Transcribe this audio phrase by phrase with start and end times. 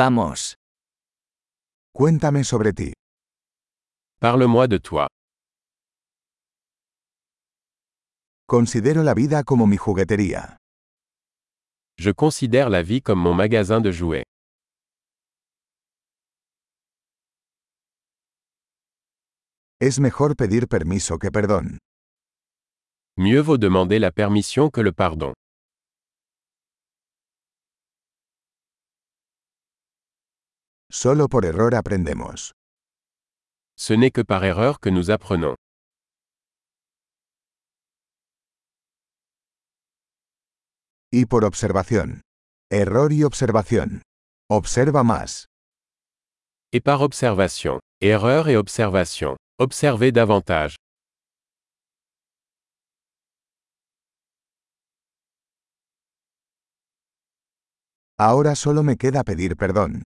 [0.00, 0.54] Vamos.
[1.92, 2.92] Cuéntame sobre ti.
[4.20, 5.08] Parle-moi de toi.
[8.46, 10.56] Considero la vida como mi juguetería.
[11.98, 14.22] Je considère la vie comme mon magasin de jouets.
[19.80, 21.78] Es mejor pedir permiso que perdón.
[23.16, 25.32] Mieux vaut demander la permission que le pardon.
[30.90, 32.52] Solo por error aprendemos.
[33.76, 35.54] Ce n'est que par erreur que nous apprenons.
[41.12, 42.22] Y por observación.
[42.70, 44.02] Error y observación.
[44.50, 45.46] Observa más.
[46.72, 47.80] Et par observation.
[48.00, 49.36] Erreur et observation.
[49.58, 50.76] Observez davantage.
[58.18, 60.02] Ahora solo me queda pedir perdón.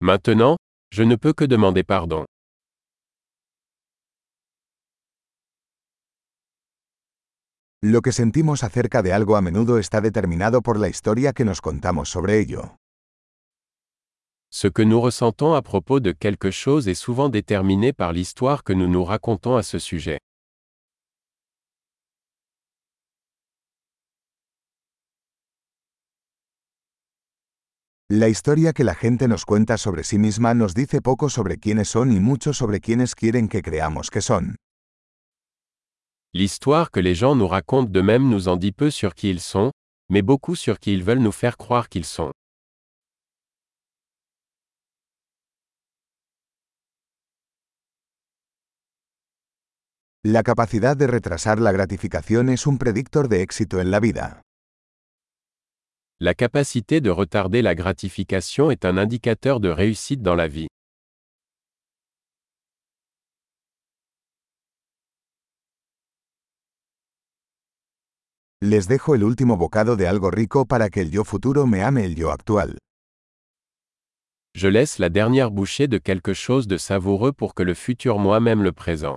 [0.00, 0.56] Maintenant,
[0.90, 2.24] je ne peux que demander pardon.
[7.82, 11.60] Lo que sentimos acerca de algo a menudo está determinado por la historia que nos
[11.60, 12.76] contamos sobre ello.
[14.50, 18.72] Ce que nous ressentons à propos de quelque chose est souvent déterminé par l'histoire que
[18.72, 20.18] nous nous racontons à ce sujet.
[28.10, 31.88] La historia que la gente nos cuenta sobre sí misma nos dice poco sobre quiénes
[31.88, 34.56] son y mucho sobre quiénes quieren que creamos que son.
[36.34, 39.70] L'histoire que les gens nous racontent d'eux-mêmes nous en dit peu sur qui ils sont,
[40.10, 42.32] mais beaucoup sur qui ils veulent nous faire croire qu'ils sont.
[50.22, 54.42] La capacidad de retrasar la gratificación es un predictor de éxito en la vida.
[56.26, 60.68] La capacité de retarder la gratification est un indicateur de réussite dans la vie.
[68.62, 72.06] Les dejo el último bocado de algo rico para que el yo futuro me ame
[72.06, 72.78] el yo actual.
[74.54, 78.62] Je laisse la dernière bouchée de quelque chose de savoureux pour que le futur moi-même
[78.62, 79.16] le présent.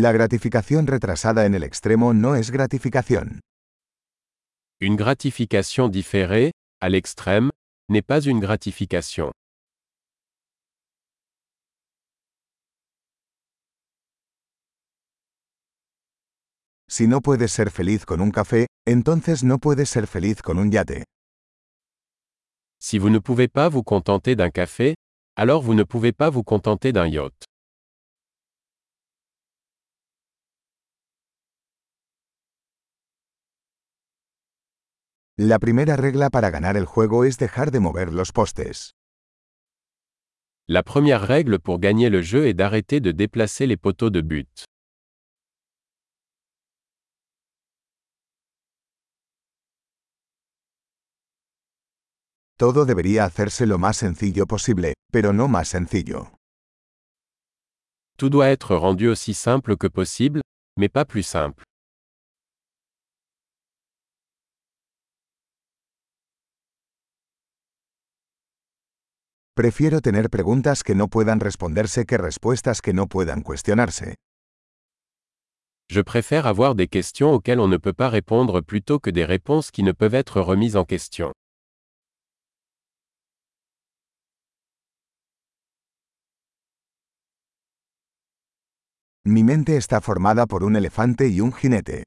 [0.00, 3.40] La gratificación retrasada en el extremo no es gratificación.
[4.80, 7.50] Une gratification différée, à l'extrême,
[7.88, 9.32] n'est pas une gratification.
[16.88, 20.70] Si no puedes ser feliz con un café, entonces no puedes ser feliz con un
[20.70, 21.06] yate.
[22.80, 24.94] Si vous ne pouvez pas vous contenter d'un café,
[25.34, 27.48] alors vous ne pouvez pas vous contenter d'un yacht.
[35.40, 38.96] La primera regla para ganar el juego es dejar de mover los postes.
[40.66, 44.64] La première règle pour gagner le jeu est d'arrêter de déplacer les poteaux de but.
[52.56, 56.32] Todo debería hacerse lo más sencillo posible, pero no más sencillo.
[58.16, 60.40] Tout doit être rendu aussi simple que possible,
[60.76, 61.67] mais pas plus simple.
[69.58, 74.14] Prefiero tener preguntas que no puedan responderse que respuestas que no puedan cuestionarse.
[75.90, 79.72] Je préfère avoir des questions auxquelles on ne peut pas répondre plutôt que des réponses
[79.72, 81.32] qui ne peuvent être remises en question.
[89.24, 92.04] Mi mente está formada por un elefante y un jinete.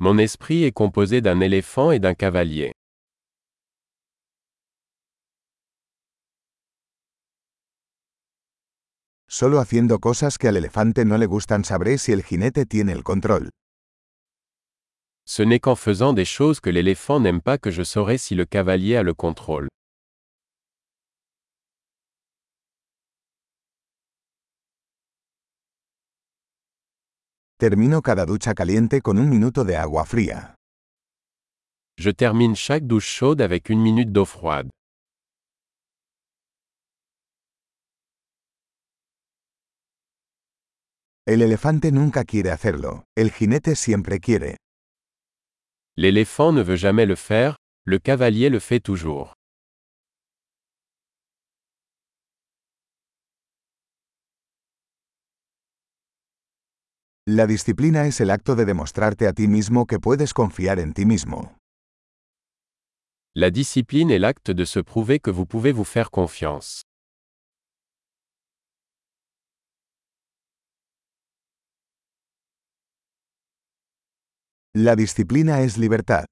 [0.00, 2.72] Mon esprit est composé d'un éléphant et d'un cavalier.
[9.38, 13.02] Solo haciendo cosas que al elefante no le gustan sabré si el jinete tiene el
[13.02, 13.50] control.
[15.26, 18.46] Ce n'est qu'en faisant des choses que l'éléphant n'aime pas que je saurai si le
[18.46, 19.68] cavalier a le contrôle.
[27.58, 30.54] Termino cada ducha caliente con un minuto de agua fría.
[31.98, 34.70] Je termine chaque douche chaude avec une minute d'eau froide.
[41.28, 44.58] El elefante nunca quiere hacerlo, el jinete siempre quiere.
[45.96, 49.32] L'éléphant ne veut jamais le faire, le cavalier le fait toujours.
[57.26, 61.06] La disciplina es el acto de demostrarte a ti mismo que puedes confiar en ti
[61.06, 61.56] mismo.
[63.34, 66.84] La discipline est l'acte de se prouver que vous pouvez vous faire confiance.
[74.78, 76.26] La disciplina es libertad.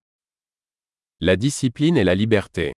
[1.19, 2.75] La discipline est la liberté.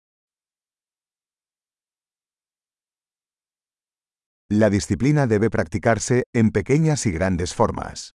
[4.51, 8.11] La disciplina debe practicarse, en pequeñas y grandes formas.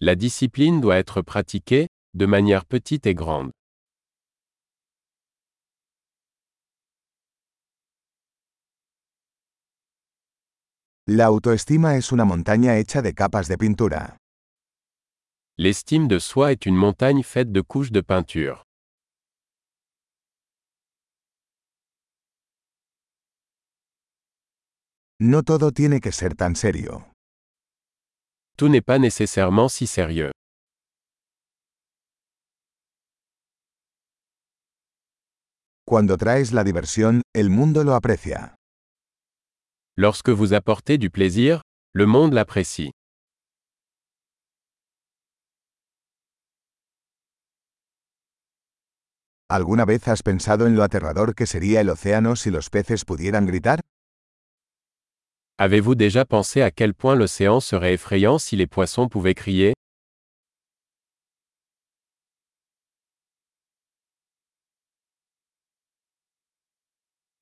[0.00, 3.52] La discipline doit être pratiquée, de manière petite et grande.
[11.06, 14.16] La autoestima es una montaña hecha de capas de pintura.
[15.62, 18.62] L'estime de soi est une montagne faite de couches de peinture.
[25.18, 27.04] No todo tiene que ser tan serio.
[28.56, 30.30] Tout n'est pas nécessairement si sérieux.
[35.84, 38.54] Cuando traes la diversión, el mundo lo aprecia.
[39.98, 41.60] Lorsque vous apportez du plaisir,
[41.92, 42.92] le monde l'apprécie.
[49.50, 53.46] ¿Alguna vez has pensado en lo aterrador que sería el océano si los peces pudieran
[53.46, 53.80] gritar?
[55.58, 59.74] Avez-vous déjà pensé à quel point l'océan serait effrayant si les poissons pouvaient crier